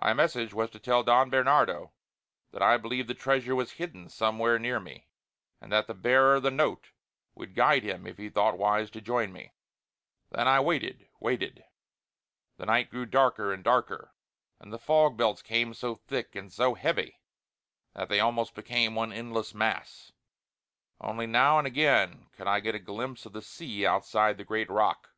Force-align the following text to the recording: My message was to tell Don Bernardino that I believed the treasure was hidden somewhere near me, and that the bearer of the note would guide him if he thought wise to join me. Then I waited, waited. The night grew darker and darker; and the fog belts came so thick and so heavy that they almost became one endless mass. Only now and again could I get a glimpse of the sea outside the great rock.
My 0.00 0.12
message 0.14 0.54
was 0.54 0.70
to 0.70 0.78
tell 0.78 1.02
Don 1.02 1.30
Bernardino 1.30 1.92
that 2.52 2.62
I 2.62 2.76
believed 2.76 3.08
the 3.08 3.14
treasure 3.14 3.56
was 3.56 3.72
hidden 3.72 4.08
somewhere 4.08 4.56
near 4.56 4.78
me, 4.78 5.08
and 5.60 5.72
that 5.72 5.88
the 5.88 5.94
bearer 5.94 6.36
of 6.36 6.44
the 6.44 6.52
note 6.52 6.92
would 7.34 7.56
guide 7.56 7.82
him 7.82 8.06
if 8.06 8.18
he 8.18 8.30
thought 8.30 8.56
wise 8.56 8.88
to 8.90 9.00
join 9.00 9.32
me. 9.32 9.50
Then 10.30 10.46
I 10.46 10.60
waited, 10.60 11.08
waited. 11.18 11.64
The 12.56 12.66
night 12.66 12.88
grew 12.88 13.04
darker 13.04 13.52
and 13.52 13.64
darker; 13.64 14.14
and 14.60 14.72
the 14.72 14.78
fog 14.78 15.16
belts 15.16 15.42
came 15.42 15.74
so 15.74 15.96
thick 15.96 16.36
and 16.36 16.52
so 16.52 16.74
heavy 16.74 17.18
that 17.94 18.08
they 18.08 18.20
almost 18.20 18.54
became 18.54 18.94
one 18.94 19.12
endless 19.12 19.54
mass. 19.54 20.12
Only 21.00 21.26
now 21.26 21.58
and 21.58 21.66
again 21.66 22.28
could 22.36 22.46
I 22.46 22.60
get 22.60 22.76
a 22.76 22.78
glimpse 22.78 23.26
of 23.26 23.32
the 23.32 23.42
sea 23.42 23.84
outside 23.84 24.38
the 24.38 24.44
great 24.44 24.70
rock. 24.70 25.10